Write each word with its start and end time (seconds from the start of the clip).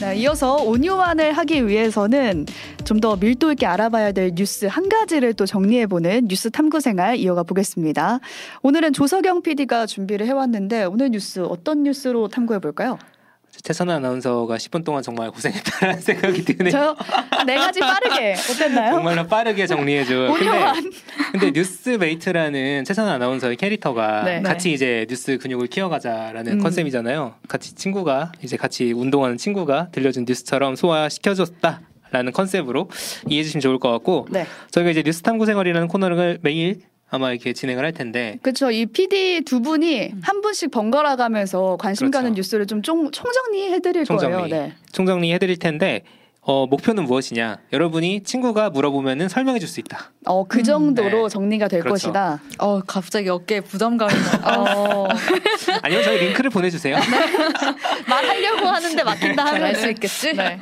네, 0.00 0.14
이어서 0.16 0.56
온유환을 0.56 1.32
하기 1.32 1.66
위해서는 1.66 2.44
좀 2.84 3.00
더 3.00 3.14
밀도 3.16 3.52
있게 3.52 3.66
알아봐야 3.66 4.12
될 4.12 4.32
뉴스 4.34 4.64
한 4.66 4.88
가지를 4.88 5.34
또 5.34 5.44
정리해보는 5.44 6.28
뉴스 6.28 6.50
탐구 6.50 6.80
생활 6.80 7.16
이어가 7.16 7.42
보겠습니다. 7.42 8.20
오늘은 8.62 8.92
조석영 8.94 9.42
PD가 9.42 9.86
준비를 9.86 10.26
해왔는데 10.26 10.84
오늘 10.84 11.10
뉴스 11.10 11.40
어떤 11.40 11.82
뉴스로 11.82 12.28
탐구해볼까요? 12.28 12.98
최선아 13.62 13.96
아나운서가 13.96 14.56
10분 14.56 14.84
동안 14.84 15.02
정말 15.02 15.30
고생했다는 15.30 16.00
생각이 16.00 16.44
드네요. 16.44 16.70
저요? 16.70 16.96
네 17.46 17.56
가지 17.56 17.80
빠르게 17.80 18.34
어땠나요? 18.34 18.94
정말로 18.94 19.26
빠르게 19.26 19.66
정리해줘. 19.66 20.34
근데, 20.38 20.70
근데 21.32 21.50
뉴스메이트라는 21.52 22.84
최선아 22.84 23.12
아나운서의 23.14 23.56
캐릭터가 23.56 24.24
네. 24.24 24.42
같이 24.42 24.72
이제 24.72 25.06
뉴스 25.08 25.38
근육을 25.38 25.66
키워가자라는 25.68 26.52
음. 26.54 26.62
컨셉이잖아요. 26.62 27.34
같이 27.48 27.74
친구가 27.74 28.32
이제 28.42 28.56
같이 28.56 28.92
운동하는 28.92 29.36
친구가 29.36 29.88
들려준 29.92 30.24
뉴스처럼 30.28 30.76
소화시켜줬다 30.76 31.80
라는 32.12 32.32
컨셉으로 32.32 32.88
이해해 33.28 33.42
주시면 33.44 33.60
좋을 33.60 33.78
것 33.78 33.90
같고 33.90 34.28
네. 34.30 34.46
저희가 34.70 34.90
이제 34.90 35.02
뉴스 35.02 35.22
탐구 35.22 35.44
생활이라는 35.46 35.88
코너를 35.88 36.38
매일 36.42 36.80
아마 37.08 37.30
이렇게 37.30 37.52
진행을 37.52 37.84
할 37.84 37.92
텐데 37.92 38.38
그렇죠. 38.42 38.70
이 38.70 38.86
PD 38.86 39.42
두 39.46 39.60
분이 39.62 40.12
한 40.22 40.40
분씩 40.40 40.70
번갈아 40.70 41.16
가면서 41.16 41.76
관심 41.78 42.10
가는 42.10 42.30
그렇죠. 42.32 42.38
뉴스를 42.40 42.66
좀 42.66 42.82
총, 42.82 43.10
총정리 43.10 43.70
해드릴 43.72 44.04
총정리. 44.04 44.34
거예요. 44.34 44.46
네. 44.48 44.72
총정리 44.92 45.32
해드릴 45.32 45.58
텐데 45.58 46.02
어, 46.48 46.64
목표는 46.66 47.04
무엇이냐? 47.04 47.58
여러분이 47.72 48.22
친구가 48.22 48.70
물어보면은 48.70 49.28
설명해 49.28 49.58
줄 49.58 49.68
수 49.68 49.80
있다. 49.80 50.12
어, 50.26 50.44
그 50.44 50.62
정도로 50.62 51.28
네. 51.28 51.32
정리가 51.32 51.66
될 51.66 51.80
그렇죠. 51.80 52.06
것이다. 52.12 52.40
어 52.58 52.80
갑자기 52.86 53.28
어깨에 53.28 53.60
부담감이 53.62 54.12
나. 54.42 54.54
어, 54.56 55.08
아니면 55.82 56.04
저희 56.04 56.18
링크를 56.18 56.50
보내주세요. 56.50 56.96
말하려고 58.08 58.66
하는데 58.66 59.02
막힌다 59.02 59.44
하면 59.44 59.60
잘할 59.60 59.74
수 59.76 59.88
있겠지? 59.90 60.32
네. 60.34 60.60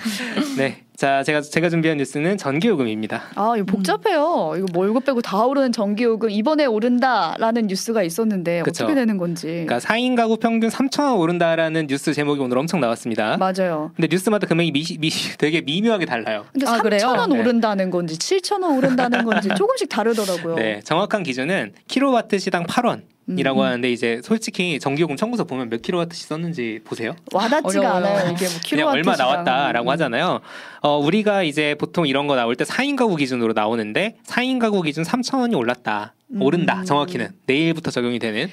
네. 0.57 0.85
자, 1.05 1.23
제가 1.23 1.43
제가 1.43 1.69
준비한 1.69 1.99
뉴스는 1.99 2.39
전기 2.39 2.69
요금입니다. 2.69 3.25
아, 3.35 3.53
이거 3.59 3.67
복잡해요. 3.67 4.55
이거 4.57 4.67
뭐 4.73 4.87
이거 4.87 5.01
빼고 5.01 5.21
다 5.21 5.45
오르는 5.45 5.71
전기 5.71 6.05
요금 6.05 6.31
이번에 6.31 6.65
오른다라는 6.65 7.67
뉴스가 7.67 8.03
있었는데 8.03 8.63
그쵸. 8.63 8.85
어떻게 8.85 8.95
되는 8.99 9.19
건지. 9.19 9.49
그러니까 9.67 9.81
4인 9.81 10.17
가구 10.17 10.39
평균 10.39 10.71
3천 10.71 11.03
원 11.03 11.19
오른다라는 11.19 11.89
뉴스 11.89 12.15
제목이 12.15 12.41
오늘 12.41 12.57
엄청 12.57 12.81
나왔습니다. 12.81 13.37
맞아요. 13.37 13.91
근데 13.95 14.09
뉴스마다 14.11 14.47
금액이 14.47 14.73
미, 14.73 14.83
미, 14.99 15.11
되게 15.37 15.61
미묘하게 15.61 16.07
달라요. 16.07 16.47
근데 16.55 16.67
아, 16.67 16.79
3천 16.79 16.83
그래요? 16.83 17.09
원 17.09 17.29
네. 17.29 17.39
오른다는 17.39 17.91
건지 17.91 18.17
7천 18.17 18.63
원 18.63 18.79
오른다는 18.79 19.27
건지 19.27 19.51
조금씩 19.55 19.91
다르더라고요. 19.91 20.55
네, 20.55 20.81
정확한 20.85 21.23
기준은 21.23 21.75
킬로와트 21.87 22.39
시당 22.39 22.65
8원. 22.65 23.03
이라고 23.27 23.61
음. 23.61 23.67
하는데 23.67 23.91
이제 23.91 24.21
솔직히 24.23 24.79
전기요금 24.79 25.17
청구서 25.17 25.45
보면 25.45 25.71
몇 25.71 25.81
킬로와트씩 25.81 26.29
썼는지 26.29 26.81
보세요. 26.85 27.17
와닿지가. 27.33 27.97
않아요. 27.97 28.31
이게 28.33 28.45
뭐 28.47 28.55
그냥 28.69 28.89
얼마. 28.89 29.17
나왔다라고 29.17 29.89
음. 29.89 29.93
하잖아요. 29.93 30.41
어, 30.83 30.99
우리가 30.99 31.43
이제 31.43 31.75
보통 31.79 32.07
이런 32.07 32.27
거 32.27 32.37
나올 32.37 32.55
때 32.57 32.65
4인 32.65 32.97
가구 32.97 33.17
기준으로 33.17 33.55
나오는데 33.55 34.17
4인 34.27 34.59
가구 34.59 34.83
기준 34.83 35.05
3,000원이 35.05 35.57
올랐다. 35.57 36.13
음. 36.35 36.43
오른다. 36.43 36.85
정확히는 36.85 37.31
내일부터 37.47 37.91
적용이 37.91 38.19
되는 38.19 38.49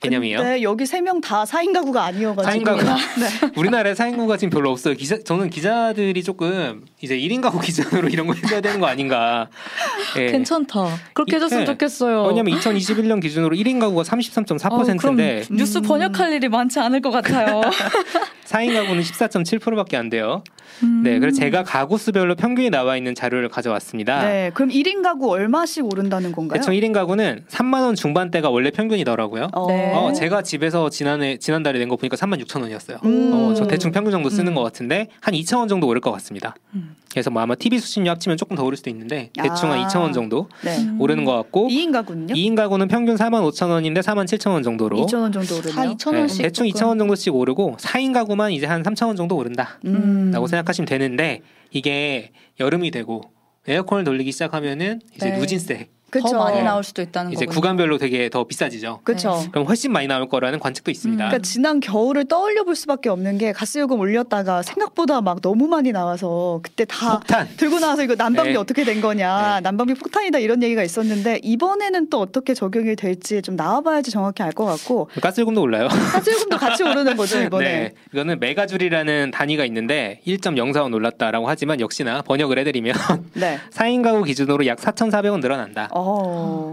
개념이에요. 0.00 0.38
근데 0.38 0.62
여기 0.62 0.86
세 0.86 1.00
명 1.00 1.20
다 1.20 1.44
4인 1.44 1.72
가구가 1.74 2.04
아니어가지고. 2.04 2.52
4인 2.52 2.64
가구. 2.64 2.82
네. 3.20 3.52
우리나라에 3.56 3.94
4인 3.94 4.12
가구가 4.16 4.36
지금 4.36 4.50
별로 4.50 4.70
없어요. 4.70 4.94
기자, 4.94 5.18
저는 5.22 5.48
기자들이 5.50 6.22
조금 6.22 6.84
이제 7.02 7.16
1인 7.18 7.40
가구 7.40 7.58
기준으로 7.60 8.08
이런 8.08 8.26
거 8.26 8.34
해줘야 8.34 8.60
되는 8.60 8.78
거 8.80 8.86
아닌가. 8.86 9.48
예. 10.18 10.26
괜찮다. 10.32 10.86
그렇게 11.14 11.36
해줬으면 11.36 11.64
네. 11.64 11.66
좋겠어요. 11.66 12.24
왜냐면 12.24 12.58
2021년 12.58 13.20
기준으로 13.22 13.56
1인 13.56 13.80
가구가 13.80 14.02
33.4%인데 14.02 15.40
어, 15.40 15.44
그럼 15.44 15.56
뉴스 15.58 15.78
음. 15.78 15.82
번역할 15.82 16.32
일이 16.32 16.48
많지 16.48 16.78
않을 16.80 17.00
것 17.00 17.10
같아요. 17.10 17.62
4인 18.46 18.74
가구는 18.74 19.00
14.7%밖에 19.02 19.96
안 19.96 20.10
돼요. 20.10 20.42
음. 20.82 21.02
네, 21.04 21.18
그래서 21.20 21.38
제가 21.38 21.62
가구 21.62 21.98
수별로 21.98 22.34
평균이 22.34 22.70
나와 22.70 22.96
있는 22.96 23.14
자료를 23.14 23.48
가져왔습니다. 23.48 24.22
네. 24.26 24.50
그럼 24.54 24.70
1인 24.70 25.02
가구 25.02 25.30
얼마씩 25.30 25.84
오른다는 25.84 26.32
건가요? 26.32 26.58
대충 26.58 26.72
1인 26.74 26.92
가구는 26.92 27.44
3만 27.48 27.82
원 27.82 27.94
중반대가 27.94 28.50
원래 28.50 28.70
평균이더라고요. 28.70 29.50
어. 29.52 29.66
네. 29.68 29.92
어, 29.94 30.12
제가 30.12 30.42
집에서 30.42 30.90
지난해 30.90 31.36
지난달에 31.38 31.78
낸 31.78 31.88
거 31.90 31.96
보니까 31.96 32.16
3만 32.16 32.40
6천 32.44 32.62
원이었어요. 32.62 32.98
음. 33.04 33.30
어, 33.32 33.54
저 33.54 33.66
대충 33.66 33.90
평균 33.92 34.10
정도 34.12 34.30
쓰는 34.30 34.48
음. 34.52 34.54
것 34.54 34.62
같은데 34.62 35.08
한 35.20 35.34
2천 35.34 35.58
원 35.58 35.68
정도 35.68 35.86
오를 35.86 36.00
것 36.00 36.10
같습니다. 36.12 36.54
음. 36.90 36.96
그래서 37.10 37.30
뭐 37.30 37.42
아마 37.42 37.54
TV 37.54 37.78
수신료 37.78 38.10
합치면 38.10 38.36
조금 38.36 38.56
더 38.56 38.64
오를 38.64 38.76
수도 38.76 38.88
있는데 38.90 39.30
대충 39.34 39.72
한 39.72 39.80
아. 39.80 39.88
2천 39.88 40.00
원 40.00 40.12
정도 40.12 40.48
네. 40.62 40.78
음. 40.78 41.00
오르는 41.00 41.24
것 41.24 41.32
같고 41.34 41.68
2인 41.68 41.92
가구는요? 41.92 42.34
2인 42.34 42.54
가구는 42.54 42.88
평균 42.88 43.16
4만 43.16 43.42
5천 43.50 43.68
원인데 43.70 44.00
4만 44.00 44.26
7천 44.26 44.50
원 44.52 44.62
정도로 44.62 44.96
2천 45.06 45.20
원 45.20 45.32
정도 45.32 45.56
오르네요. 45.56 45.74
다 45.74 45.84
2천 45.84 46.12
네, 46.12 46.18
원씩. 46.20 46.42
대충 46.42 46.66
2천 46.66 46.86
원 46.86 46.98
정도씩 46.98 47.34
오르고 47.34 47.76
4인 47.80 48.12
가구만 48.14 48.52
이제 48.52 48.66
한 48.66 48.82
3천 48.82 49.06
원 49.08 49.16
정도 49.16 49.36
오른다라고 49.36 49.78
음. 49.86 50.32
생각하시면 50.32 50.86
되는데 50.86 51.42
이게 51.72 52.30
여름이 52.60 52.90
되고 52.92 53.22
에어컨을 53.66 54.04
돌리기 54.04 54.32
시작하면은 54.32 55.00
이제 55.14 55.30
네. 55.30 55.38
누진세 55.38 55.88
그쵸. 56.10 56.28
더 56.28 56.38
많이 56.38 56.58
네. 56.58 56.62
나올 56.64 56.82
수도 56.84 57.02
있다는 57.02 57.32
이제 57.32 57.44
거군요. 57.46 57.54
구간별로 57.60 57.98
되게 57.98 58.28
더 58.28 58.44
비싸지죠. 58.44 59.00
그렇죠. 59.04 59.44
그럼 59.52 59.66
훨씬 59.66 59.92
많이 59.92 60.06
나올 60.06 60.28
거라는 60.28 60.58
관측도 60.58 60.90
있습니다. 60.90 61.24
음. 61.24 61.28
그러니까 61.28 61.42
지난 61.46 61.80
겨울을 61.80 62.26
떠올려 62.26 62.64
볼 62.64 62.74
수밖에 62.76 63.08
없는 63.08 63.38
게 63.38 63.52
가스 63.52 63.78
요금 63.78 63.98
올렸다가 64.00 64.62
생각보다 64.62 65.20
막 65.20 65.40
너무 65.40 65.66
많이 65.68 65.92
나와서 65.92 66.60
그때 66.62 66.84
다 66.84 67.18
폭탄. 67.18 67.48
들고 67.56 67.78
나와서 67.78 68.02
이거 68.02 68.14
난방비 68.16 68.52
네. 68.52 68.56
어떻게 68.58 68.84
된 68.84 69.00
거냐 69.00 69.56
네. 69.56 69.60
난방비 69.62 69.94
폭탄이다 69.94 70.38
이런 70.38 70.62
얘기가 70.62 70.82
있었는데 70.82 71.40
이번에는 71.42 72.10
또 72.10 72.20
어떻게 72.20 72.54
적용이 72.54 72.96
될지 72.96 73.40
좀 73.42 73.56
나와봐야지 73.56 74.10
정확히 74.10 74.42
알 74.42 74.50
것 74.52 74.64
같고 74.64 75.08
가스 75.22 75.40
요금도 75.40 75.62
올라요. 75.62 75.86
가스 75.88 76.30
요금도 76.30 76.56
같이 76.58 76.82
오르는 76.82 77.16
거죠 77.16 77.40
이번에 77.42 77.64
네, 77.64 77.92
이거는 78.12 78.40
메가줄이라는 78.40 79.30
단위가 79.30 79.64
있는데 79.66 80.20
1.04원 80.26 80.92
올랐다라고 80.94 81.48
하지만 81.48 81.80
역시나 81.80 82.22
번역을 82.22 82.58
해드리면 82.58 82.94
네. 83.34 83.58
4인 83.72 84.02
가구 84.02 84.24
기준으로 84.24 84.66
약 84.66 84.78
4,400원 84.78 85.40
늘어난다. 85.40 85.88
어. 85.92 85.99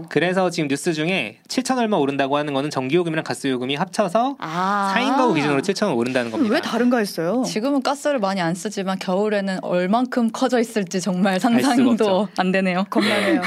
그래서 0.08 0.50
지금 0.50 0.68
뉴스 0.68 0.92
중에 0.92 1.38
7천 1.48 1.78
얼마 1.78 1.96
오른다고 1.96 2.36
하는 2.36 2.54
거는 2.54 2.70
전기요금이랑 2.70 3.24
가스요금이 3.24 3.74
합쳐서 3.76 4.36
아 4.38 4.94
4인 4.96 5.16
가구 5.16 5.34
기준으로 5.34 5.60
7천 5.62 5.86
원 5.88 5.94
오른다는 5.96 6.30
겁니다. 6.30 6.54
왜 6.54 6.60
다른가 6.60 6.98
했어요. 6.98 7.42
지금은 7.46 7.82
가스를 7.82 8.18
많이 8.18 8.40
안 8.40 8.54
쓰지만 8.54 8.98
겨울에는 8.98 9.58
얼만큼 9.62 10.30
커져 10.32 10.60
있을지 10.60 11.00
정말 11.00 11.40
상상도. 11.40 12.28
안 12.38 12.52
되네요. 12.52 12.84
겁나네요. 12.90 13.42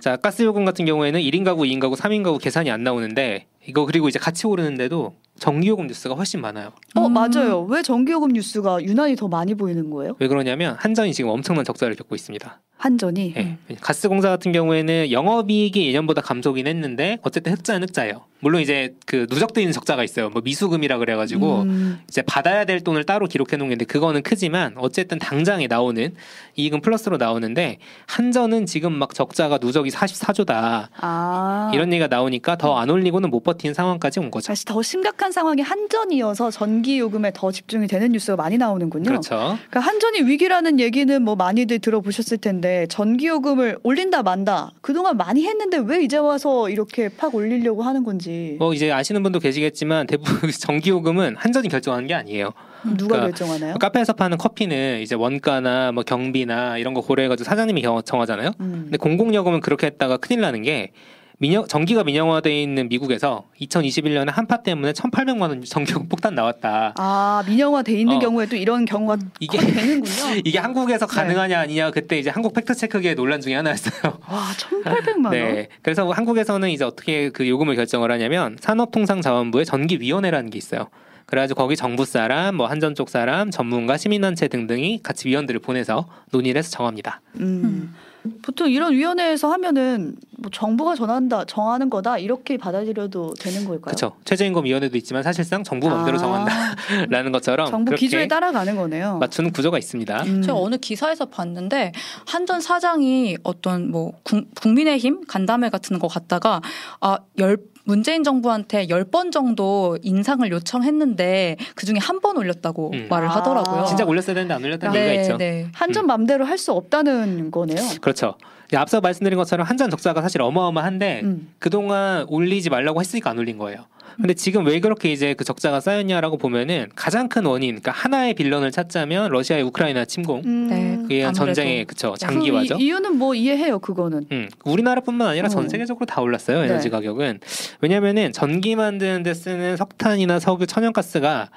자, 0.00 0.16
가스요금 0.16 0.64
같은 0.64 0.84
경우에는 0.84 1.20
1인 1.20 1.44
가구, 1.44 1.62
2인 1.62 1.80
가구, 1.80 1.96
3인 1.96 2.22
가구 2.22 2.38
계산이 2.38 2.70
안 2.70 2.82
나오는데 2.84 3.46
이거 3.66 3.86
그리고 3.86 4.08
이제 4.08 4.18
같이 4.18 4.46
오르는데도 4.46 5.14
전기요금 5.38 5.86
뉴스가 5.86 6.14
훨씬 6.14 6.40
많아요. 6.40 6.70
어 6.94 7.06
음. 7.06 7.12
맞아요. 7.12 7.62
왜 7.62 7.82
전기요금 7.82 8.28
뉴스가 8.32 8.82
유난히 8.82 9.16
더 9.16 9.26
많이 9.28 9.54
보이는 9.54 9.90
거예요? 9.90 10.14
왜 10.18 10.28
그러냐면 10.28 10.76
한전이 10.78 11.12
지금 11.12 11.30
엄청난 11.30 11.64
적자를 11.64 11.96
겪고 11.96 12.14
있습니다. 12.14 12.60
한전이. 12.76 13.34
예. 13.36 13.56
가스공사 13.80 14.28
같은 14.28 14.52
경우에는 14.52 15.10
영업이익이 15.10 15.86
예년보다 15.88 16.20
감소긴 16.20 16.66
했는데 16.66 17.18
어쨌든 17.22 17.52
흑자는 17.52 17.88
흑자예요. 17.88 18.24
물론 18.40 18.60
이제 18.60 18.94
그 19.06 19.26
누적돼 19.30 19.62
있는 19.62 19.72
적자가 19.72 20.04
있어요. 20.04 20.28
뭐 20.28 20.42
미수금이라 20.44 20.98
그래가지고 20.98 21.62
음. 21.62 22.00
이제 22.08 22.20
받아야 22.20 22.66
될 22.66 22.80
돈을 22.82 23.04
따로 23.04 23.26
기록해 23.26 23.56
놓은 23.56 23.68
게 23.70 23.72
있는데 23.72 23.86
그거는 23.86 24.22
크지만 24.22 24.74
어쨌든 24.76 25.18
당장에 25.18 25.66
나오는 25.66 26.12
이익은 26.56 26.82
플러스로 26.82 27.16
나오는데 27.16 27.78
한전은 28.06 28.66
지금 28.66 28.92
막 28.92 29.14
적자가 29.14 29.58
누적이 29.62 29.88
44조다 29.90 30.88
아. 31.00 31.70
이런 31.72 31.90
얘기가 31.90 32.08
나오니까 32.08 32.56
더 32.56 32.74
안 32.74 32.90
올리고는 32.90 33.30
못 33.30 33.44
버티는 33.44 33.72
상황까지 33.72 34.18
온 34.20 34.30
거죠. 34.30 34.46
사실 34.48 34.64
더 34.66 34.82
심각한 34.82 35.30
상황이 35.32 35.62
한전이어서 35.62 36.50
전기 36.50 36.98
요금에 36.98 37.30
더 37.32 37.50
집중이 37.52 37.86
되는 37.86 38.10
뉴스가 38.12 38.36
많이 38.36 38.58
나오는군요. 38.58 39.04
그렇죠. 39.04 39.56
그러니까 39.70 39.80
한전이 39.80 40.22
위기라는 40.22 40.80
얘기는 40.80 41.22
뭐 41.22 41.36
많이들 41.36 41.78
들어보셨을 41.78 42.38
텐데 42.38 42.63
전기 42.88 43.26
요금을 43.26 43.78
올린다 43.82 44.22
만다 44.22 44.72
그동안 44.80 45.16
많이 45.16 45.44
했는데 45.46 45.78
왜 45.78 46.02
이제 46.02 46.16
와서 46.16 46.68
이렇게 46.70 47.08
팍 47.08 47.34
올리려고 47.34 47.82
하는 47.82 48.02
건지 48.04 48.56
뭐 48.58 48.72
이제 48.74 48.90
아시는 48.90 49.22
분도 49.22 49.38
계시겠지만 49.38 50.06
대부분 50.06 50.50
전기요금은 50.50 51.36
한전이 51.36 51.68
결정하는 51.68 52.06
게 52.06 52.14
아니에요. 52.14 52.50
누가 52.96 53.16
그러니까 53.16 53.20
결정하나요? 53.38 53.74
카페에서 53.78 54.12
파는 54.14 54.38
커피는 54.38 55.00
이제 55.00 55.14
원가나 55.14 55.92
뭐 55.92 56.02
경비나 56.04 56.78
이런 56.78 56.94
거 56.94 57.00
고려해가지고 57.00 57.44
사장님이 57.48 57.82
경- 57.82 58.02
정하잖아요. 58.02 58.50
음. 58.60 58.80
근데 58.84 58.96
공공요금은 58.98 59.60
그렇게 59.60 59.86
했다가 59.86 60.16
큰일 60.18 60.40
나는 60.42 60.62
게 60.62 60.92
민영, 61.38 61.66
전기가 61.66 62.04
민영화돼 62.04 62.62
있는 62.62 62.88
미국에서 62.88 63.44
2021년에 63.60 64.30
한파 64.30 64.62
때문에 64.62 64.92
1,800만 64.92 65.40
원 65.42 65.64
전기요금 65.64 66.08
폭탄 66.08 66.34
나왔다. 66.34 66.94
아 66.96 67.42
민영화 67.46 67.82
돼 67.82 67.98
있는 67.98 68.16
어. 68.16 68.18
경우에도 68.20 68.56
이런 68.56 68.84
경우가 68.84 69.18
이게 69.40 69.58
거의 69.58 69.72
되는군요. 69.72 70.40
이게 70.44 70.58
한국에서 70.58 71.06
네. 71.06 71.14
가능하냐 71.14 71.58
아니냐 71.58 71.90
그때 71.90 72.18
이제 72.18 72.30
한국 72.30 72.54
팩트 72.54 72.74
체크계의 72.74 73.16
논란 73.16 73.40
중에 73.40 73.54
하나였어요. 73.56 74.18
와 74.28 74.52
1,800만 74.84 75.24
원. 75.24 75.30
네. 75.32 75.68
그래서 75.82 76.08
한국에서는 76.08 76.70
이제 76.70 76.84
어떻게 76.84 77.30
그 77.30 77.48
요금을 77.48 77.74
결정을 77.74 78.12
하냐면 78.12 78.56
산업통상자원부의 78.60 79.64
전기위원회라는 79.64 80.50
게 80.50 80.58
있어요. 80.58 80.88
그래가지고 81.26 81.62
거기 81.62 81.74
정부 81.74 82.04
사람, 82.04 82.54
뭐 82.56 82.66
한전 82.66 82.94
쪽 82.94 83.08
사람, 83.08 83.50
전문가, 83.50 83.96
시민단체 83.96 84.46
등등이 84.48 85.00
같이 85.02 85.28
위원들을 85.28 85.60
보내서 85.60 86.06
논의를 86.30 86.58
해서 86.58 86.70
정합니다. 86.70 87.22
음. 87.40 87.94
보통 88.42 88.70
이런 88.70 88.92
위원회에서 88.92 89.50
하면은 89.52 90.16
뭐 90.38 90.50
정부가 90.50 90.94
전한다 90.94 91.44
정하는 91.44 91.90
거다 91.90 92.18
이렇게 92.18 92.56
받아들여도 92.56 93.34
되는 93.38 93.64
걸까요? 93.64 93.94
그렇죠. 93.94 94.12
최저임금 94.24 94.64
위원회도 94.64 94.96
있지만 94.98 95.22
사실상 95.22 95.62
정부 95.62 95.88
맘대로 95.88 96.16
아, 96.16 96.20
정한다라는 96.20 97.32
것처럼 97.32 97.66
정부 97.68 97.90
그렇게 97.90 98.06
기조에 98.06 98.28
따라가는 98.28 98.76
거네요. 98.76 99.18
맞추는 99.18 99.52
구조가 99.52 99.78
있습니다. 99.78 100.22
음. 100.24 100.42
제가 100.42 100.56
어느 100.58 100.76
기사에서 100.76 101.26
봤는데 101.26 101.92
한전 102.26 102.60
사장이 102.60 103.36
어떤 103.42 103.90
뭐 103.90 104.12
국, 104.22 104.46
국민의힘 104.54 105.26
간담회 105.26 105.68
같은 105.70 105.98
거 105.98 106.08
갔다가 106.08 106.60
아 107.00 107.18
열 107.38 107.58
문재인 107.84 108.24
정부한테 108.24 108.88
열번 108.88 109.30
정도 109.30 109.98
인상을 110.02 110.50
요청했는데 110.50 111.56
그 111.74 111.86
중에 111.86 111.96
한 112.00 112.20
번 112.24 112.38
올렸다고 112.38 112.92
음. 112.94 113.06
말을 113.10 113.28
아. 113.28 113.36
하더라고요. 113.36 113.84
진짜 113.84 114.04
올렸어야 114.04 114.34
되는데 114.34 114.54
안 114.54 114.64
올렸다는 114.64 114.94
네, 114.94 115.06
이유가 115.08 115.20
있죠. 115.22 115.36
네. 115.36 115.68
한전 115.74 116.06
맘대로 116.06 116.44
할 116.46 116.56
수 116.56 116.72
없다는 116.72 117.50
거네요. 117.50 117.76
그렇죠. 118.00 118.36
예, 118.72 118.78
앞서 118.78 119.00
말씀드린 119.02 119.36
것처럼 119.36 119.66
한전 119.66 119.90
적자가 119.90 120.22
사실 120.22 120.40
어마어마한데 120.40 121.20
음. 121.24 121.52
그동안 121.58 122.24
올리지 122.28 122.70
말라고 122.70 123.00
했으니까 123.00 123.28
안 123.30 123.38
올린 123.38 123.58
거예요. 123.58 123.84
근데 124.16 124.34
지금 124.34 124.66
왜 124.66 124.80
그렇게 124.80 125.12
이제 125.12 125.34
그 125.34 125.44
적자가 125.44 125.80
쌓였냐라고 125.80 126.36
보면은 126.36 126.88
가장 126.94 127.28
큰 127.28 127.44
원인, 127.46 127.70
그러니까 127.80 127.92
하나의 127.92 128.34
빌런을 128.34 128.70
찾자면 128.70 129.30
러시아의 129.30 129.62
우크라이나 129.64 130.04
침공, 130.04 130.42
음. 130.44 130.68
네. 130.68 130.98
그게 131.02 131.24
아무래도. 131.24 131.38
전쟁의 131.44 131.84
그쵸 131.84 132.14
장기화죠. 132.18 132.76
그 132.76 132.82
이, 132.82 132.86
이유는 132.86 133.16
뭐 133.16 133.34
이해해요 133.34 133.78
그거는. 133.78 134.26
음, 134.32 134.48
우리나라뿐만 134.64 135.28
아니라 135.28 135.48
전 135.48 135.64
어. 135.64 135.68
세계적으로 135.68 136.06
다 136.06 136.20
올랐어요 136.20 136.64
에너지 136.64 136.84
네. 136.84 136.90
가격은 136.90 137.40
왜냐면은 137.80 138.32
전기 138.32 138.76
만드는데 138.76 139.34
쓰는 139.34 139.76
석탄이나 139.76 140.38
석유, 140.40 140.66
천연가스가 140.66 141.50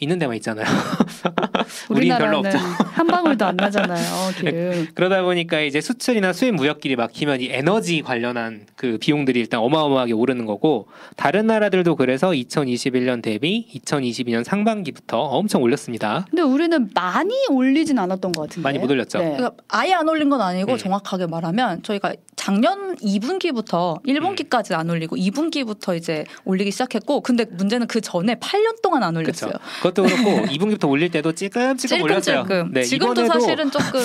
있는 0.00 0.18
데만 0.18 0.36
있잖아요. 0.36 0.66
우린 1.88 2.16
별로 2.16 2.38
우리나라는 2.40 2.58
한 2.60 3.06
방울도 3.06 3.44
안 3.44 3.56
나잖아요 3.56 4.30
기름. 4.36 4.86
그러다 4.94 5.22
보니까 5.22 5.60
이제 5.60 5.80
수출이나 5.80 6.32
수입 6.32 6.54
무역길이 6.54 6.96
막히면 6.96 7.40
이 7.40 7.48
에너지 7.50 8.02
관련한 8.02 8.66
그 8.76 8.98
비용들이 9.00 9.38
일단 9.40 9.60
어마어마하게 9.60 10.12
오르는 10.12 10.46
거고 10.46 10.88
다른 11.16 11.46
나라들도 11.46 11.96
그래서 11.96 12.30
2021년 12.30 13.22
대비 13.22 13.66
2022년 13.84 14.44
상반기부터 14.44 15.20
엄청 15.20 15.62
올렸습니다. 15.62 16.26
근데 16.30 16.42
우리는 16.42 16.90
많이 16.94 17.34
올리진 17.50 17.98
않았던 17.98 18.32
것 18.32 18.42
같은데. 18.42 18.62
많이 18.62 18.78
못 18.78 18.90
올렸죠. 18.90 19.18
네. 19.18 19.36
그러니까 19.36 19.52
아예 19.68 19.92
안 19.94 20.08
올린 20.08 20.28
건 20.28 20.40
아니고 20.40 20.72
음. 20.72 20.78
정확하게 20.78 21.26
말하면 21.26 21.82
저희가 21.82 22.14
작년 22.36 22.94
2분기부터 22.96 24.02
1분기까지 24.04 24.74
안 24.74 24.90
올리고 24.90 25.16
2분기부터 25.16 25.96
이제 25.96 26.24
올리기 26.44 26.70
시작했고 26.70 27.20
근데 27.22 27.44
문제는 27.44 27.86
그 27.86 28.00
전에 28.00 28.34
8년 28.36 28.82
동안 28.82 29.02
안. 29.02 29.14
올렸어요. 29.16 29.52
그 29.82 29.83
것도 29.84 30.02
그렇고 30.02 30.46
2분기부터 30.48 30.88
올릴 30.88 31.10
때도 31.10 31.32
찔끔찔끔 31.32 32.02
올렸어요. 32.02 32.46
네, 32.72 32.82
지금도 32.82 33.26
사실은 33.26 33.70
조금 33.70 34.00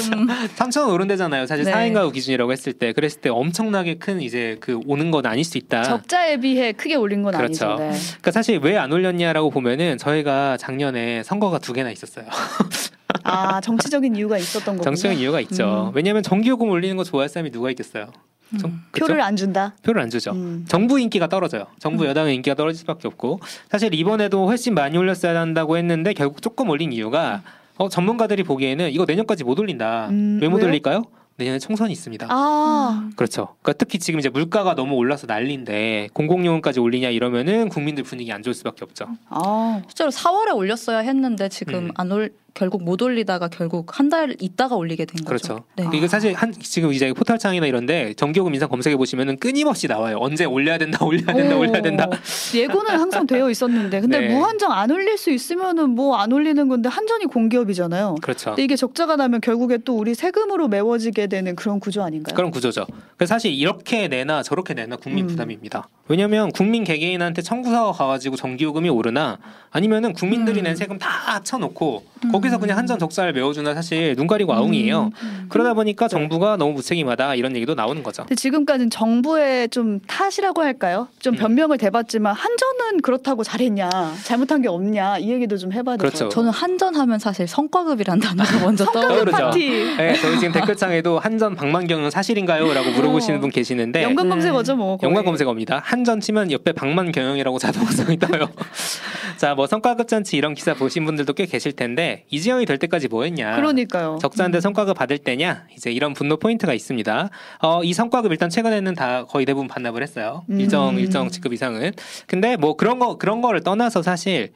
3천 0.58 0.92
오른 0.92 1.08
데잖아요. 1.08 1.46
사실 1.46 1.64
네. 1.66 1.72
4인 1.72 1.94
가구 1.94 2.12
기준이라고 2.12 2.52
했을 2.52 2.74
때 2.74 2.92
그랬을 2.92 3.22
때 3.22 3.30
엄청나게 3.30 3.96
큰 3.96 4.22
이제 4.22 4.58
그 4.60 4.80
오는 4.86 5.10
건 5.12 5.26
아닐 5.26 5.44
수 5.46 5.58
있다. 5.58 5.84
적자에 5.84 6.38
비해 6.38 6.74
크게 6.74 6.96
올린 6.96 7.24
건 7.24 7.34
그렇죠. 7.34 7.66
아니죠. 7.66 7.84
네. 7.84 7.98
그러니까 8.20 8.32
사실 8.32 8.60
왜 8.62 8.80
안 8.80 8.92
올렸냐라고 8.94 9.50
보면은 9.50 9.98
저희가 9.98 10.56
작년에 10.58 11.24
선거가 11.24 11.60
두 11.60 11.74
개나 11.74 11.92
있었어요. 11.92 12.26
아 13.24 13.60
정치적인 13.62 14.16
이유가 14.16 14.38
있었던 14.38 14.66
거군요. 14.78 14.84
정치적인 14.84 15.18
이유가 15.20 15.40
있죠. 15.42 15.90
음. 15.90 15.96
왜냐하면 15.96 16.24
전기요금 16.24 16.70
올리는 16.70 16.96
거 16.96 17.04
좋아할 17.04 17.28
사람이 17.30 17.52
누가 17.52 17.70
있겠어요. 17.72 18.08
정- 18.58 18.72
음. 18.72 18.82
표를 18.98 19.22
안 19.22 19.36
준다. 19.36 19.76
표를 19.84 20.02
안 20.02 20.10
주죠. 20.10 20.32
음. 20.32 20.66
정부 20.68 21.00
인기가 21.00 21.28
떨어져요. 21.28 21.68
정부 21.80 22.06
여당의 22.06 22.36
인기가 22.36 22.56
떨어질 22.56 22.80
수밖에 22.80 23.08
없고 23.08 23.40
사실 23.70 23.94
이번에도 23.94 24.48
훨씬 24.48 24.74
많이 24.74 24.98
올렸어야 24.98 25.40
한다고 25.40 25.78
했는데 25.78 26.14
결국 26.14 26.42
조금 26.42 26.70
올린 26.70 26.92
이유가 26.92 27.42
어, 27.78 27.88
전문가들이 27.90 28.44
보기에는 28.44 28.92
이거 28.92 29.06
내년까지 29.06 29.44
못 29.44 29.58
올린다. 29.60 30.08
음, 30.10 30.40
왜못 30.42 30.60
왜요? 30.60 30.68
올릴까요? 30.68 31.04
내년에 31.38 31.58
총선이 31.60 31.94
있습니다. 31.94 32.28
아 32.30 33.10
그렇죠. 33.16 33.56
그러니까 33.62 33.74
특히 33.78 33.98
지금 33.98 34.20
이제 34.20 34.28
물가가 34.28 34.76
너무 34.76 34.96
올라서 34.96 35.26
난리인데 35.28 36.10
공공요금까지 36.14 36.82
올리냐 36.82 37.10
이러면은 37.12 37.70
국민들 37.70 38.04
분위기 38.04 38.34
안 38.34 38.44
좋을 38.44 38.54
수밖에 38.54 38.84
없죠. 38.84 39.08
아. 39.30 39.82
실제로 39.88 40.10
4월에 40.12 40.54
올렸어야 40.54 40.98
했는데 41.00 41.48
지금 41.48 41.86
음. 41.86 41.92
안 41.96 42.12
올 42.12 42.32
결국 42.54 42.84
못 42.84 43.02
올리다가 43.02 43.48
결국 43.48 43.98
한 44.00 44.10
달 44.10 44.36
있다가 44.40 44.76
올리게 44.76 45.06
된 45.06 45.24
거죠. 45.24 45.26
그렇죠. 45.28 45.64
네. 45.76 45.86
이게 45.98 46.08
사실 46.08 46.34
한 46.34 46.52
지금 46.52 46.92
이제 46.94 47.14
포털창이나 47.14 47.68
이런데 47.68 48.14
전기요금 48.16 48.54
인상 48.56 48.68
검색해 48.70 48.96
보시면은 48.98 49.38
끊임없이 49.38 49.88
나와요. 49.88 50.18
언제 50.20 50.46
올려야 50.46 50.80
된다, 50.80 50.98
올려야 51.06 51.32
된다, 51.36 51.56
오. 51.56 51.60
올려야 51.60 51.82
된다. 51.82 52.08
예고는 52.56 52.92
항상 53.00 53.28
되어 53.28 53.52
있었는데 53.52 54.02
근데 54.02 54.20
네. 54.28 54.34
무한정 54.34 54.72
안 54.72 54.90
올릴 54.90 55.18
수 55.18 55.30
있으면은 55.32 55.92
뭐 55.92 56.20
안 56.20 56.32
올리는 56.32 56.68
건데 56.68 56.90
한전이 56.90 57.26
공기업이잖아요. 57.26 58.16
그렇죠. 58.22 58.50
근데 58.52 58.64
이게 58.64 58.76
적자가 58.76 59.16
나면 59.16 59.42
결국에 59.42 59.78
또 59.78 59.96
우리 59.98 60.16
세금으로 60.16 60.68
메워지게 60.68 61.28
되는 61.28 61.56
그런 61.56 61.80
구조 61.80 62.02
아닌가요? 62.02 62.36
그런 62.36 62.50
구조죠. 62.52 62.86
그래서 63.16 63.36
사실 63.36 63.54
이렇게 63.54 64.08
내나 64.08 64.42
저렇게 64.44 64.74
내나 64.74 64.96
국민 64.96 65.26
음. 65.26 65.28
부담입니다. 65.28 65.88
왜냐하면 66.08 66.52
국민 66.52 66.84
개개인한테 66.84 67.42
청구서가 67.44 67.92
가가지고 67.92 68.36
전기요금이 68.38 68.90
오르나 68.90 69.38
아니면은 69.72 70.14
국민들이 70.14 70.62
음. 70.62 70.64
낸 70.64 70.76
세금 70.76 70.98
다 70.98 71.10
합쳐놓고 71.10 72.04
음. 72.26 72.32
거기서 72.40 72.58
그냥 72.58 72.78
한전 72.78 73.00
적자를 73.00 73.34
메워주나 73.34 73.74
사실 73.74 74.16
눈 74.16 74.26
가리고 74.26 74.54
아웅이에요. 74.54 75.12
음. 75.22 75.46
그러다 75.50 75.74
보니까 75.74 76.08
네. 76.08 76.10
정부가 76.10 76.56
너무 76.58 76.74
무책임하다 76.74 77.36
이런 77.36 77.56
얘기도 77.56 77.76
나오는 77.76 78.02
거죠. 78.02 78.24
근데 78.24 78.36
지금까지는 78.36 78.90
정부의 78.90 79.70
좀 79.70 80.00
탓이라고 80.08 80.62
할까요? 80.62 81.10
좀 81.20 81.34
음. 81.34 81.38
변명을 81.38 81.78
대봤지만 81.78 82.34
한전은 82.34 83.02
그렇다고 83.02 83.44
잘했냐, 83.44 83.90
잘못한 84.24 84.62
게 84.62 84.70
없냐 84.70 85.18
이 85.18 85.32
얘기도 85.32 85.58
좀 85.58 85.72
해봐야 85.74 85.98
될것 85.98 86.00
그렇죠. 86.14 86.26
같아요. 86.26 86.30
저는 86.30 86.52
한전하면 86.52 87.20
사실 87.20 87.48
성과급이란 87.48 88.20
단어가 88.20 88.60
먼저 88.66 88.86
떠오르죠. 88.86 89.16
떠오르죠. 89.16 89.38
파티 89.38 89.70
네, 89.98 90.14
저희 90.16 90.40
지금 90.40 90.54
댓글창에도 90.54 91.20
한전 91.20 91.56
방만경은 91.56 92.10
사실인가요?라고 92.10 92.92
물어보시는 92.92 93.40
어. 93.40 93.42
분 93.42 93.50
계시는데 93.50 94.04
연관 94.04 94.28
네. 94.28 94.30
검색어죠 94.30 94.76
뭐. 94.76 94.98
거의. 94.98 95.08
연관 95.10 95.26
검색어입니다. 95.26 95.82
한전 95.84 96.22
치면 96.22 96.52
옆에 96.52 96.72
방만경영이라고 96.72 97.60
자동화성이 97.60 98.18
떠요. 98.18 98.50
자, 99.38 99.56
뭐 99.56 99.68
성과급 99.68 100.08
잔치 100.08 100.38
이런 100.38 100.54
기사 100.54 100.74
보신 100.74 101.06
분들도 101.06 101.34
꽤 101.34 101.46
계실 101.46 101.72
텐데 101.72 102.26
이지영이 102.30 102.66
될 102.66 102.78
때까지 102.78 103.08
뭐 103.08 103.24
했냐? 103.24 103.56
그러니까요. 103.56 104.20
적자인데 104.22 104.62
성과급 104.62 104.98
받을 104.98 105.18
때냐? 105.18 105.66
이제 105.76 105.92
이런 105.92 106.14
분노 106.14 106.38
포인트가 106.38 106.74
있습니다. 106.74 107.30
어, 107.62 107.84
이 107.84 107.94
성과급 107.94 108.32
일단 108.32 108.50
최근에는 108.50 108.94
다 108.96 109.26
거의 109.26 109.46
대부분 109.46 109.68
반납을 109.68 110.04
했어요. 110.04 110.44
음. 110.50 110.60
일정 110.60 110.98
일정 110.98 111.30
직급 111.30 111.54
이상은. 111.54 111.92
근데 112.28 112.56
뭐 112.56 112.76
그런 112.76 113.00
거 113.00 113.18
그런 113.18 113.42
거를 113.42 113.62
떠나서 113.62 114.02
사실 114.02 114.54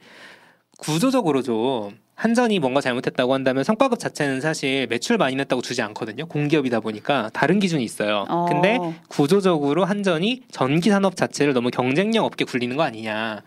구조적으로 0.78 1.42
좀 1.42 1.98
한전이 2.16 2.60
뭔가 2.60 2.80
잘못했다고 2.80 3.34
한다면 3.34 3.64
성과급 3.64 3.98
자체는 3.98 4.40
사실 4.40 4.86
매출 4.86 5.16
많이 5.16 5.34
냈다고 5.34 5.62
주지 5.62 5.82
않거든요. 5.82 6.26
공기업이다 6.26 6.80
보니까 6.80 7.28
다른 7.32 7.58
기준이 7.58 7.82
있어요. 7.82 8.24
어. 8.28 8.46
근데 8.48 8.78
구조적으로 9.08 9.84
한전이 9.84 10.42
전기 10.50 10.90
산업 10.90 11.16
자체를 11.16 11.54
너무 11.54 11.70
경쟁력 11.70 12.24
없게 12.24 12.44
굴리는 12.44 12.76
거 12.76 12.84
아니냐. 12.84 13.42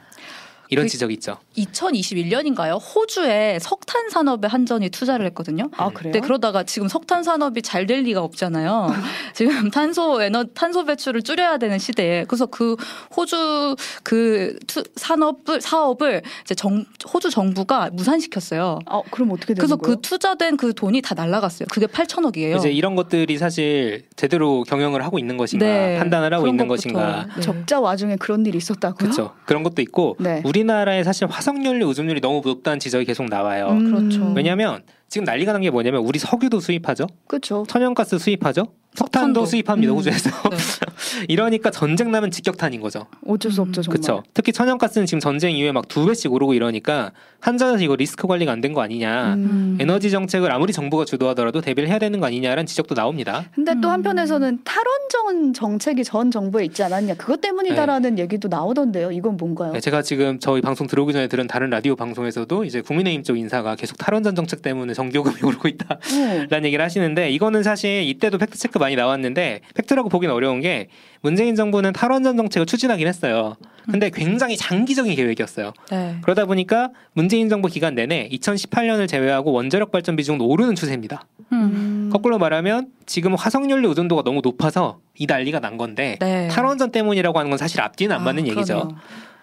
이런 0.70 0.86
그- 0.86 0.90
지적이 0.90 1.14
있죠. 1.16 1.38
2021년인가요? 1.58 2.80
호주에 2.96 3.60
석탄 3.62 4.10
산업에 4.10 4.48
한전이 4.48 4.90
투자를 4.90 5.26
했거든요. 5.28 5.70
아 5.78 5.90
그래요? 5.90 6.14
네, 6.14 6.20
그러다가 6.20 6.64
지금 6.64 6.88
석탄 6.88 7.24
산업이 7.24 7.62
잘 7.62 7.88
될 7.88 8.02
리가 8.04 8.22
없잖아요. 8.22 8.90
지금 9.34 9.72
탄소 9.72 10.22
에너 10.22 10.44
탄소 10.54 10.84
배출을 10.84 11.22
줄여야 11.22 11.58
되는 11.58 11.80
시대에 11.80 12.26
그래서 12.28 12.46
그 12.48 12.76
호주 13.16 13.78
그 14.04 14.58
투, 14.68 14.84
산업을 14.98 15.62
사업을 15.62 16.22
이제 16.44 16.54
정, 16.54 16.84
호주 17.14 17.30
정부가 17.30 17.90
무산시켰어요. 17.94 18.80
어 18.90 19.02
그럼 19.10 19.32
어떻게 19.32 19.54
되는 19.54 19.60
그래서 19.62 19.78
거예요? 19.78 19.96
그 19.96 20.02
투자된 20.02 20.58
그 20.58 20.74
돈이 20.74 21.02
다 21.02 21.16
날라갔어요. 21.16 21.68
그게 21.72 21.86
8천억이에요. 21.88 22.58
이제 22.58 22.70
이런 22.70 22.96
것들이 22.98 23.38
사실 23.38 24.04
제대로 24.18 24.64
경영을 24.64 25.02
하고 25.06 25.18
있는 25.18 25.38
것인가 25.38 25.66
네, 25.66 25.98
판단을 25.98 26.34
하고 26.34 26.48
있는 26.48 26.68
것부터. 26.68 26.76
것인가 26.90 27.28
네. 27.38 27.42
적자 27.42 27.80
와중에 27.80 28.18
그런 28.18 28.46
일이 28.46 28.58
있었다고요? 28.58 28.98
그렇죠 28.98 29.34
그런 29.46 29.64
것도 29.64 29.82
있고 29.82 30.18
네. 30.20 30.42
우리나라에 30.58 31.04
사실 31.04 31.28
화석연료 31.28 31.88
의존율이 31.88 32.22
너무 32.22 32.42
높다는 32.44 32.80
지적이 32.80 33.06
계속 33.06 33.28
나와요 33.30 33.68
음, 33.70 33.92
그렇죠. 33.92 34.34
왜냐하면 34.36 34.84
지금 35.10 35.24
난리가 35.26 35.54
난 35.54 35.62
게 35.62 35.70
뭐냐면 35.72 36.02
우리 36.02 36.20
석유도 36.20 36.60
수입하죠 36.60 37.08
그렇죠. 37.28 37.66
천연가스 37.68 38.20
수입하죠 38.20 38.68
석탄도 38.94 39.42
석탄도. 39.42 39.46
수입합니다 39.46 39.94
음. 39.94 39.98
호주에서 39.98 40.30
네. 40.50 40.58
이러니까 41.30 41.70
전쟁 41.72 42.12
나면 42.12 42.32
직격탄인 42.32 42.82
거죠 42.82 43.06
어쩔 43.28 43.52
수 43.52 43.62
음, 43.62 43.68
없죠 43.70 43.82
정말. 43.84 44.02
그렇죠 44.02 44.24
특히 44.34 44.52
천연가스는 44.52 45.06
지금 45.06 45.20
전쟁 45.20 45.52
이후에 45.56 45.72
막 45.72 45.88
두 45.88 46.06
배씩 46.08 46.32
오르고 46.34 46.54
이러니까 46.56 47.12
한전에서 47.40 47.84
이거 47.84 47.96
리스크 47.96 48.28
관리가 48.28 48.52
안 48.52 48.62
된 48.62 48.74
거 48.74 48.82
아니냐 48.82 49.36
음. 49.36 49.78
에너지 49.80 50.10
정책을 50.12 50.52
아무리 50.52 50.74
정부가 50.74 51.06
주도하더라도 51.06 51.62
대비를 51.62 51.90
해야 51.90 52.00
되는 52.00 52.20
거 52.20 52.26
아니냐라는 52.26 52.66
지적도 52.66 52.96
나옵니다 52.96 53.46
근데 53.54 53.74
또 53.82 53.88
음. 53.90 53.94
한편에서는 53.94 54.60
탈원전 54.64 55.54
정책이 55.54 56.04
전 56.04 56.32
정부에 56.32 56.66
있지 56.66 56.82
않았냐 56.84 57.16
그것 57.16 57.40
때문이다라는 57.42 58.18
얘기도 58.20 58.48
나오던데요. 58.48 59.12
이건 59.12 59.38
뭔가요? 59.38 59.74
네, 59.74 59.80
제가 59.80 60.02
지금 60.02 60.40
저희 60.40 60.62
방송 60.62 60.88
들어오기 60.88 61.14
전에 61.14 61.28
들은 61.28 61.46
다른 61.48 61.70
라디오 61.70 61.96
방송에서도 61.96 62.64
이제 62.66 62.82
국민의힘 62.82 63.24
쪽 63.24 63.38
인사가 63.38 63.76
계속 63.76 63.98
탈원전 63.98 64.34
정책 64.36 64.62
때문에 64.64 64.94
전기요금이 64.98 65.36
오르고 65.44 65.68
있다. 65.68 65.86
어. 65.96 66.46
라는 66.50 66.66
얘기를 66.66 66.84
하시는데 66.84 67.30
이거는 67.30 67.62
사실 67.62 68.02
이때도 68.04 68.40
팩트 68.40 68.58
체크 68.58 68.80
많이 68.80 68.96
나왔는데 68.96 69.62
팩트라고 69.76 70.10
보기는 70.10 70.34
어려운 70.34 70.60
게 70.60 70.88
문재인 71.22 71.56
정부는 71.56 71.94
탈원전 71.94 72.36
정책을 72.36 72.66
추진하긴 72.66 73.08
했어요. 73.08 73.56
근데 73.90 74.10
굉장히 74.10 74.58
장기적인 74.58 75.16
계획이었어요. 75.16 75.72
네. 75.92 76.18
그러다 76.22 76.46
보니까 76.46 76.90
문재인 77.14 77.48
정부 77.48 77.68
기간 77.70 77.96
내내 77.96 78.28
2018년을 78.30 79.08
제외하고 79.08 79.52
원자력 79.54 79.92
발전 79.92 80.16
비중은 80.16 80.42
오르는 80.42 80.76
추세입니다. 80.76 81.26
음. 81.54 82.10
거꾸로 82.12 82.38
말하면 82.38 82.88
지금 83.06 83.36
화석연료 83.36 83.88
의존도가 83.90 84.24
너무 84.24 84.42
높아서 84.44 85.00
이 85.16 85.26
난리가 85.26 85.60
난 85.60 85.78
건데 85.78 86.18
네. 86.20 86.48
탈원전 86.50 86.92
때문이라고 86.92 87.38
하는 87.40 87.50
건 87.50 87.58
사실 87.58 87.80
앞뒤는 87.82 88.16
안 88.16 88.22
아, 88.22 88.26
맞는 88.26 88.48
얘기죠. 88.48 88.74
그러네요. 88.74 88.98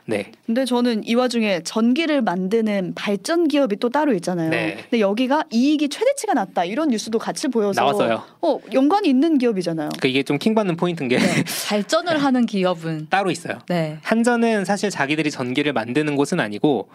네. 0.06 0.32
근데 0.44 0.64
저는 0.64 1.06
이 1.06 1.14
와중에 1.14 1.62
전기를 1.62 2.20
만드는 2.23 2.92
발전 2.94 3.49
기업이 3.49 3.76
또 3.76 3.88
따로 3.88 4.12
있잖아요. 4.14 4.50
네. 4.50 4.76
근데 4.82 5.00
여기가 5.00 5.44
이익이 5.50 5.88
최대치가 5.88 6.34
낮다 6.34 6.64
이런 6.64 6.88
뉴스도 6.88 7.18
같이 7.18 7.49
보여서 7.49 7.80
나왔어요. 7.80 8.23
어 8.42 8.58
연관이 8.73 9.08
있는 9.08 9.38
기업이잖아요. 9.38 9.90
그 10.00 10.08
이게 10.08 10.23
좀 10.23 10.38
킹받는 10.38 10.76
포인트인 10.76 11.08
게 11.08 11.18
네. 11.18 11.44
발전을 11.68 12.18
하는 12.23 12.46
기업은 12.46 13.08
따로 13.08 13.30
있어요. 13.30 13.58
네. 13.68 13.99
한전은 14.02 14.64
사실 14.64 14.90
자기들이 14.90 15.30
전기를 15.30 15.73
만드는 15.73 16.16
곳은 16.16 16.40
아니고 16.40 16.88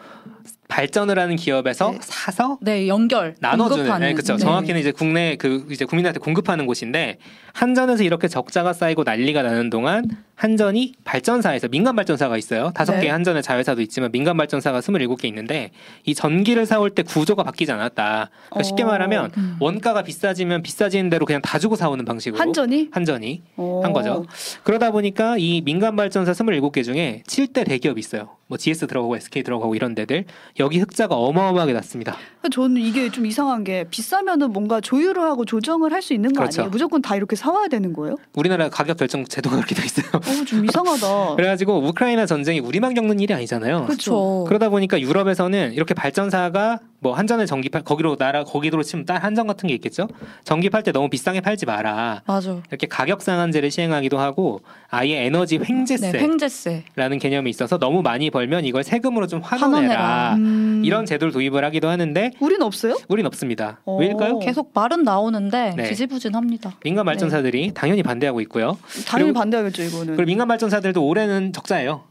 발전을 0.70 1.18
하는 1.18 1.36
기업에서 1.36 1.92
네. 1.92 1.98
사서 2.00 2.60
네, 2.62 2.88
연결 2.88 3.36
나눠주는. 3.40 4.00
네, 4.00 4.14
그렇죠. 4.14 4.34
네. 4.34 4.38
정확히는 4.38 4.80
이제 4.80 4.92
국내 4.92 5.36
그 5.36 5.66
이제 5.72 5.84
국민한테 5.84 6.20
공급하는 6.20 6.68
곳인데 6.68 7.18
한전에서 7.54 8.04
이렇게 8.04 8.28
적자가 8.28 8.72
쌓이고 8.72 9.04
난리가 9.04 9.42
나는 9.42 9.72
동안 9.72 10.06
한전이 10.36 10.94
발전사에서 11.04 11.68
민간 11.70 11.96
발전사가 11.96 12.38
있어요. 12.38 12.72
다섯 12.76 12.94
네. 12.94 13.02
개 13.02 13.10
한전의 13.10 13.42
자회사도 13.42 13.82
있지만 13.82 14.12
민간 14.12 14.38
발전사가 14.38 14.80
27개 14.80 15.26
있는데 15.26 15.72
이 16.06 16.14
전기를 16.14 16.68
사올 16.68 16.92
때 16.92 17.02
구조가 17.02 17.44
바뀌지 17.44 17.72
않았다. 17.72 18.30
그러니까 18.50 18.64
쉽게 18.64 18.84
어. 18.84 18.86
말하면 18.86 19.32
음. 19.38 19.58
원가가 19.60 20.04
비싸지면 20.04 20.62
비싸지는 20.62 21.10
대로 21.10 21.26
그냥 21.26 21.42
다 21.42 21.58
주고 21.58 21.76
사오는 21.76 22.06
방식으로 22.06 22.40
한전이 22.40 22.90
한전이 22.92 23.42
어. 23.58 23.82
한 23.84 23.92
거죠. 23.92 24.26
그러다 24.64 24.92
보니까 24.92 25.36
이 25.40 25.62
민간 25.66 25.96
발전사 25.96 26.32
27개 26.32 26.84
중에 26.84 27.24
7대 27.28 27.66
대기업이 27.66 28.00
있어요. 28.00 28.39
뭐 28.50 28.58
GS 28.58 28.88
들어가고 28.88 29.16
SK 29.16 29.44
들어가고 29.44 29.76
이런 29.76 29.94
데들 29.94 30.26
여기 30.60 30.80
흑자가 30.80 31.16
어마어마하게 31.16 31.72
났습니다. 31.74 32.18
저는 32.52 32.82
이게 32.82 33.12
좀 33.12 33.28
이상한 33.28 33.64
게 33.64 33.86
비싸면은 33.90 34.52
뭔가 34.52 34.82
조율을 34.82 35.22
하고 35.22 35.46
조정을 35.46 35.94
할 35.94 36.00
수 36.02 36.14
있는 36.14 36.32
거 36.34 36.40
그렇죠. 36.40 36.62
아니에요? 36.62 36.72
무조건 36.72 37.02
다 37.02 37.16
이렇게 37.18 37.36
사와야 37.36 37.68
되는 37.68 37.92
거예요? 37.94 38.16
우리나라 38.34 38.70
가격 38.70 38.96
결정 38.98 39.26
제도가 39.26 39.58
그렇게 39.58 39.76
돼 39.76 39.84
있어요. 39.86 40.06
어, 40.16 40.46
좀 40.46 40.64
이상하다. 40.66 41.36
그래가지고 41.36 41.78
우크라이나 41.90 42.26
전쟁이 42.26 42.60
우리만 42.62 42.94
겪는 42.94 43.20
일이 43.20 43.34
아니잖아요. 43.34 43.86
그렇죠. 43.86 44.46
그러다 44.48 44.70
보니까 44.70 45.00
유럽에서는 45.00 45.74
이렇게 45.74 45.94
발전사가 45.94 46.80
뭐 47.02 47.14
한전에 47.14 47.46
전기 47.46 47.70
팔 47.70 47.82
거기로 47.84 48.16
나라 48.18 48.44
거기로 48.44 48.84
치면 48.84 49.06
딸 49.06 49.24
한전 49.24 49.48
같은 49.48 49.68
게 49.68 49.74
있겠죠. 49.76 50.08
전기 50.44 50.70
팔 50.70 50.84
때 50.84 50.92
너무 50.92 51.10
비싸게 51.10 51.42
팔지 51.42 51.66
마라. 51.66 52.22
맞아. 52.26 52.62
이렇게 52.70 52.88
가격 52.88 53.22
상한제를 53.22 53.72
시행하기도 53.72 54.18
하고 54.20 54.62
아예 54.90 55.26
에너지 55.26 55.58
네, 55.60 55.66
횡재세라는 55.68 56.20
횡재세. 56.20 56.84
개념이 57.22 57.50
있어서 57.50 57.78
너무 57.78 58.02
많이 58.02 58.30
벌면 58.30 58.66
이걸 58.66 58.84
세금으로 58.84 59.28
좀 59.28 59.42
환원해라. 59.42 59.94
환원해라. 59.94 60.36
음. 60.36 60.82
이런 60.86 61.06
제도를 61.06 61.32
도입을 61.32 61.64
하기도 61.66 61.90
하는데 61.90 62.32
우린 62.40 62.62
없어요? 62.62 62.98
우린 63.08 63.26
없습니다. 63.26 63.80
어. 63.86 63.98
왜일까요? 63.98 64.40
계속 64.40 64.72
말은 64.74 65.04
나오는데 65.04 65.74
네. 65.76 65.88
지지부진합니다. 65.88 66.78
민간 66.84 67.06
발전사들이 67.06 67.74
당연히 67.74 68.04
반대하고 68.04 68.42
있고요. 68.42 68.78
당연히 69.08 69.34
반대하겠죠 69.34 69.84
이거는. 69.84 70.16
그리고 70.16 70.28
민간 70.28 70.48
발전사들도 70.48 71.06
올해는 71.06 71.54
적자예요. 71.54 72.04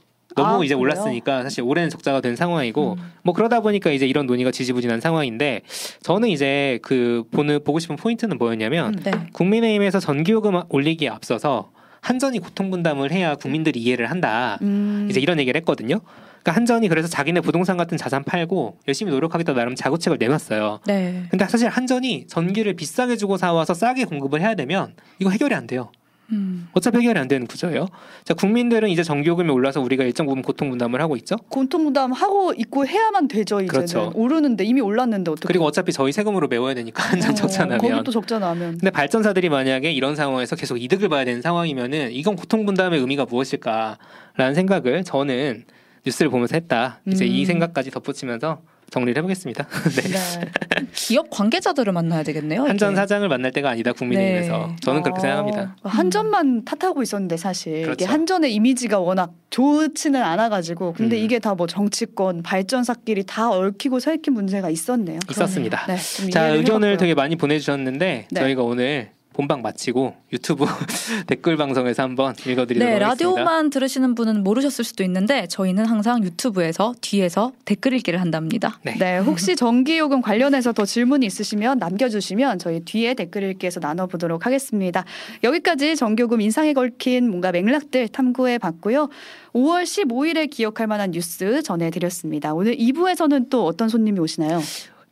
너무 0.42 0.62
아, 0.62 0.64
이제 0.64 0.74
그래요? 0.74 0.82
올랐으니까 0.82 1.42
사실 1.42 1.62
올해는 1.62 1.90
적자가 1.90 2.20
된 2.20 2.36
상황이고 2.36 2.96
음. 2.98 3.12
뭐 3.22 3.34
그러다 3.34 3.60
보니까 3.60 3.90
이제 3.90 4.06
이런 4.06 4.26
논의가 4.26 4.50
지지부진한 4.50 5.00
상황인데 5.00 5.62
저는 6.02 6.28
이제 6.28 6.78
그 6.82 7.24
보는 7.30 7.64
보고 7.64 7.78
싶은 7.78 7.96
포인트는 7.96 8.38
뭐였냐면 8.38 8.94
음. 8.94 9.00
네. 9.02 9.10
국민의힘에서 9.32 10.00
전기요금 10.00 10.62
올리기에 10.68 11.08
앞서서 11.08 11.70
한전이 12.00 12.38
고통 12.38 12.70
분담을 12.70 13.10
해야 13.10 13.34
국민들이 13.34 13.80
이해를 13.80 14.10
한다. 14.10 14.58
음. 14.62 15.08
이제 15.10 15.20
이런 15.20 15.38
얘기를 15.38 15.58
했거든요. 15.60 16.00
그러니까 16.42 16.52
한전이 16.52 16.88
그래서 16.88 17.08
자기네 17.08 17.40
부동산 17.40 17.76
같은 17.76 17.98
자산 17.98 18.24
팔고 18.24 18.78
열심히 18.88 19.12
노력하겠다 19.12 19.52
나름 19.54 19.74
자구책을 19.74 20.18
내놨어요. 20.18 20.80
네. 20.86 21.24
근데 21.30 21.46
사실 21.46 21.68
한전이 21.68 22.26
전기를 22.26 22.74
비싸게 22.74 23.16
주고 23.16 23.36
사와서 23.36 23.74
싸게 23.74 24.04
공급을 24.04 24.40
해야 24.40 24.54
되면 24.54 24.94
이거 25.18 25.30
해결이 25.30 25.54
안 25.54 25.66
돼요. 25.66 25.90
음. 26.30 26.68
어차피 26.72 26.98
해결이 26.98 27.18
안 27.18 27.26
되는 27.28 27.46
구조예요. 27.46 27.86
자, 28.24 28.34
국민들은 28.34 28.90
이제 28.90 29.02
전기요금이 29.02 29.50
올라서 29.50 29.80
우리가 29.80 30.04
일정 30.04 30.26
부분 30.26 30.42
고통 30.42 30.68
분담을 30.70 31.00
하고 31.00 31.16
있죠. 31.16 31.36
고통부담 31.48 32.12
하고 32.12 32.52
있고 32.56 32.86
해야만 32.86 33.28
되죠 33.28 33.60
이제는. 33.60 33.68
그렇죠. 33.68 34.12
오르는데 34.14 34.64
이미 34.64 34.80
올랐는데 34.80 35.30
어떻게? 35.30 35.46
그리고 35.46 35.64
어차피 35.64 35.92
저희 35.92 36.12
세금으로 36.12 36.48
메워야 36.48 36.74
되니까 36.74 37.02
한전 37.02 37.34
적자 37.34 37.64
나면. 37.64 37.78
거기 37.78 38.04
또 38.04 38.12
적자 38.12 38.38
나면. 38.38 38.72
근데 38.72 38.90
발전사들이 38.90 39.48
만약에 39.48 39.90
이런 39.90 40.16
상황에서 40.16 40.56
계속 40.56 40.76
이득을 40.76 41.08
봐야 41.08 41.24
되는 41.24 41.40
상황이면은 41.40 42.12
이건 42.12 42.36
고통 42.36 42.66
분담의 42.66 43.00
의미가 43.00 43.24
무엇일까라는 43.24 44.54
생각을 44.54 45.04
저는 45.04 45.64
뉴스를 46.04 46.30
보면서 46.30 46.54
했다. 46.56 47.00
이제 47.06 47.24
음. 47.24 47.30
이 47.30 47.44
생각까지 47.46 47.90
덧붙이면서 47.90 48.60
정리를 48.90 49.18
해보겠습니다. 49.18 49.66
네. 49.96 50.02
네. 50.08 50.86
기업 50.94 51.28
관계자들을 51.30 51.92
만나야 51.92 52.22
되겠네요. 52.22 52.62
이게. 52.62 52.68
한전 52.68 52.96
사장을 52.96 53.28
만날 53.28 53.50
때가 53.52 53.70
아니다 53.70 53.92
국민의힘에서 53.92 54.66
네. 54.68 54.76
저는 54.80 55.02
그렇게 55.02 55.18
어, 55.18 55.20
생각합니다. 55.20 55.76
한전만 55.82 56.64
탓하고 56.64 57.02
있었는데 57.02 57.36
사실 57.36 57.72
이게 57.74 57.82
그렇죠. 57.82 58.06
한전의 58.06 58.54
이미지가 58.54 58.98
워낙 59.00 59.32
좋지는 59.50 60.22
않아가지고 60.22 60.92
근데 60.94 61.18
음. 61.18 61.24
이게 61.24 61.38
다 61.38 61.58
뭐 61.58 61.66
정치권 61.66 62.42
발전사끼리 62.44 63.24
다 63.26 63.50
얽히고 63.50 63.98
설킨 63.98 64.34
문제가 64.34 64.70
있었네요. 64.70 65.18
있었습니다. 65.28 65.86
네, 65.86 65.96
좀자 65.96 66.48
의견을 66.50 66.90
해봤고요. 66.90 66.96
되게 66.98 67.14
많이 67.14 67.34
보내주셨는데 67.34 68.28
네. 68.30 68.40
저희가 68.40 68.62
오늘 68.62 69.10
본방 69.38 69.62
마치고 69.62 70.16
유튜브 70.32 70.66
댓글 71.28 71.56
방송에서 71.56 72.02
한번 72.02 72.34
읽어드리도록 72.44 72.76
네, 72.76 73.04
하겠습니다. 73.04 73.06
라디오만 73.06 73.70
들으시는 73.70 74.16
분은 74.16 74.42
모르셨을 74.42 74.84
수도 74.84 75.04
있는데 75.04 75.46
저희는 75.46 75.86
항상 75.86 76.24
유튜브에서 76.24 76.92
뒤에서 77.00 77.52
댓글 77.64 77.92
읽기를 77.92 78.20
한답니다. 78.20 78.80
네. 78.82 78.96
네, 78.98 79.18
혹시 79.18 79.54
전기요금 79.54 80.22
관련해서 80.22 80.72
더 80.72 80.84
질문이 80.84 81.24
있으시면 81.24 81.78
남겨주시면 81.78 82.58
저희 82.58 82.80
뒤에 82.80 83.14
댓글 83.14 83.44
읽기에서 83.44 83.78
나눠보도록 83.78 84.44
하겠습니다. 84.44 85.04
여기까지 85.44 85.94
전기요금 85.94 86.40
인상에 86.40 86.72
걸킨 86.72 87.30
뭔가 87.30 87.52
맥락들 87.52 88.08
탐구해 88.08 88.58
봤고요. 88.58 89.08
5월 89.52 89.84
15일에 89.84 90.50
기억할 90.50 90.88
만한 90.88 91.12
뉴스 91.12 91.62
전해드렸습니다. 91.62 92.54
오늘 92.54 92.76
2부에서는 92.76 93.50
또 93.50 93.66
어떤 93.66 93.88
손님이 93.88 94.18
오시나요? 94.18 94.60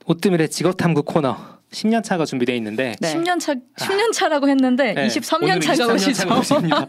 오뜨밀의 0.06 0.50
직업탐구 0.50 1.04
코너 1.04 1.55
10년 1.72 2.02
차가 2.02 2.24
준비되어 2.24 2.54
있는데 2.56 2.94
네. 3.00 3.14
10년 3.14 3.40
차 3.40 3.54
10년 3.54 4.12
차라고 4.12 4.48
했는데 4.48 4.94
네, 4.94 5.08
23년 5.08 5.42
오늘은 5.42 5.60
차가 5.60 5.94
23년 5.94 5.94
오시죠. 5.96 6.88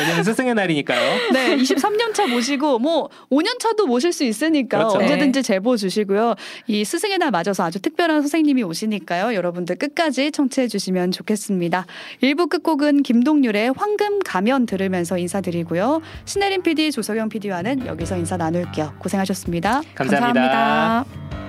왜냐면 0.00 0.24
스승의 0.24 0.54
날이니까요. 0.54 1.32
네, 1.32 1.56
23년 1.56 2.14
차 2.14 2.26
모시고 2.26 2.78
뭐 2.78 3.10
5년 3.30 3.58
차도 3.58 3.86
모실 3.86 4.12
수 4.12 4.24
있으니까 4.24 4.78
그렇죠. 4.78 4.98
언제든지 4.98 5.42
제보 5.42 5.76
주시고요. 5.76 6.36
이 6.68 6.84
스승의 6.84 7.18
날 7.18 7.30
맞아서 7.32 7.64
아주 7.64 7.80
특별한 7.80 8.22
선생님이 8.22 8.62
오시니까요. 8.62 9.34
여러분들 9.34 9.76
끝까지 9.76 10.30
청취해 10.30 10.68
주시면 10.68 11.10
좋겠습니다. 11.10 11.86
1부 12.22 12.48
끝곡은 12.48 13.02
김동률의 13.02 13.72
황금 13.76 14.20
가면 14.20 14.66
들으면서 14.66 15.18
인사드리고요. 15.18 16.00
신혜림 16.24 16.62
PD, 16.62 16.92
조석영 16.92 17.28
PD와는 17.28 17.86
여기서 17.86 18.16
인사 18.16 18.36
나눌게요. 18.36 18.94
고생하셨습니다. 19.00 19.82
감사합니다. 19.94 20.42
감사합니다. 20.42 21.43